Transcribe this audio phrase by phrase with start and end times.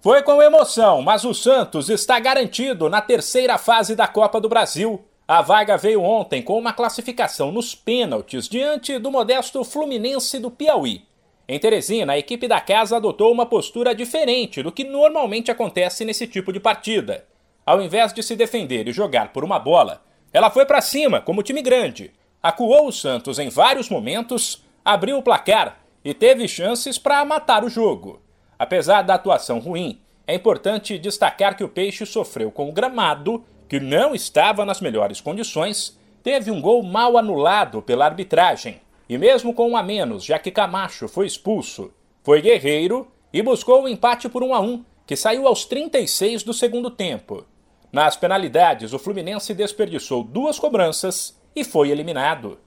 [0.00, 5.04] Foi com emoção, mas o Santos está garantido na terceira fase da Copa do Brasil.
[5.26, 11.02] A vaga veio ontem com uma classificação nos pênaltis diante do modesto Fluminense do Piauí.
[11.48, 16.28] Em Teresina, a equipe da casa adotou uma postura diferente do que normalmente acontece nesse
[16.28, 17.26] tipo de partida.
[17.66, 20.00] Ao invés de se defender e jogar por uma bola,
[20.32, 25.22] ela foi para cima como time grande, acuou o Santos em vários momentos, abriu o
[25.24, 28.27] placar e teve chances para matar o jogo.
[28.58, 33.78] Apesar da atuação ruim, é importante destacar que o Peixe sofreu com o gramado, que
[33.78, 39.70] não estava nas melhores condições, teve um gol mal anulado pela arbitragem, e mesmo com
[39.70, 44.42] um a menos, já que Camacho foi expulso, foi guerreiro e buscou o empate por
[44.42, 47.46] 1 a 1, que saiu aos 36 do segundo tempo.
[47.90, 52.58] Nas penalidades, o Fluminense desperdiçou duas cobranças e foi eliminado.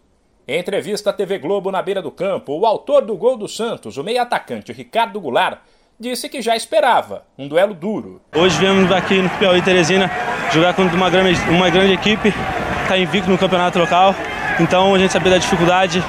[0.48, 3.98] Em entrevista à TV Globo na beira do campo, o autor do gol do Santos,
[3.98, 5.60] o meio-atacante Ricardo Goulart,
[6.02, 8.20] disse que já esperava um duelo duro.
[8.36, 10.10] Hoje viemos aqui no Piauí Teresina
[10.52, 12.34] jogar contra uma grande, uma grande equipe,
[12.82, 14.16] está invicto no campeonato local,
[14.60, 16.04] então a gente sabia da dificuldade,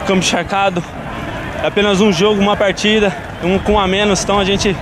[0.00, 0.82] campo encharcado,
[1.62, 4.76] é apenas um jogo, uma partida, um com a menos, então a gente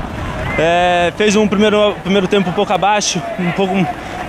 [0.59, 3.75] é, fez um primeiro, primeiro tempo um pouco abaixo, um pouco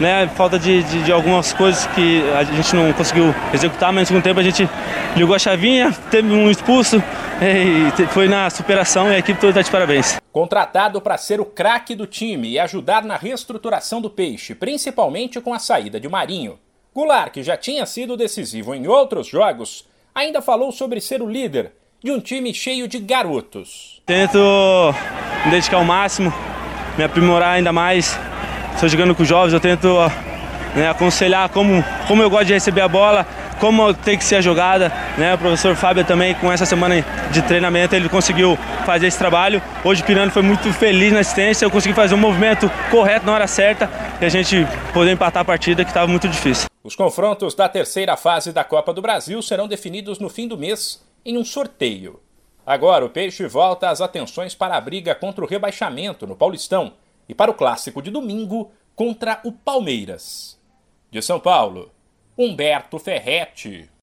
[0.01, 4.07] né, falta de, de, de, algumas coisas que a gente não conseguiu executar, mas no
[4.07, 4.69] segundo tempo a gente
[5.15, 7.01] ligou a chavinha, teve um expulso,
[7.41, 10.19] e foi na superação e a equipe toda está de parabéns.
[10.31, 15.53] Contratado para ser o craque do time e ajudar na reestruturação do Peixe, principalmente com
[15.53, 16.57] a saída de Marinho.
[16.93, 21.73] Goulart, que já tinha sido decisivo em outros jogos, ainda falou sobre ser o líder
[22.01, 24.01] de um time cheio de garotos.
[24.05, 24.37] Tento
[25.43, 26.33] me dedicar ao máximo,
[26.97, 28.17] me aprimorar ainda mais.
[28.73, 29.87] Estou jogando com jovens, eu tento
[30.75, 33.25] né, aconselhar como, como eu gosto de receber a bola,
[33.59, 34.91] como tem que ser a jogada.
[35.17, 35.33] Né?
[35.33, 39.61] O professor Fábio também, com essa semana de treinamento, ele conseguiu fazer esse trabalho.
[39.83, 43.33] Hoje o Pirano foi muito feliz na assistência, eu consegui fazer um movimento correto na
[43.33, 43.89] hora certa
[44.21, 46.67] e a gente poder empatar a partida que estava muito difícil.
[46.83, 51.03] Os confrontos da terceira fase da Copa do Brasil serão definidos no fim do mês
[51.25, 52.19] em um sorteio.
[52.65, 56.93] Agora o Peixe volta as atenções para a briga contra o rebaixamento no Paulistão
[57.27, 60.59] e para o clássico de domingo contra o Palmeiras.
[61.11, 61.91] De São Paulo,
[62.37, 63.87] Humberto Ferretti.